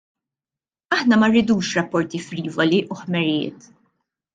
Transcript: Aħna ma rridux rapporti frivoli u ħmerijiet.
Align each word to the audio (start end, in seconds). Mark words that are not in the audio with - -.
Aħna 0.97 1.21
ma 1.25 1.29
rridux 1.33 1.71
rapporti 1.81 2.25
frivoli 2.31 2.85
u 2.97 3.03
ħmerijiet. 3.05 3.75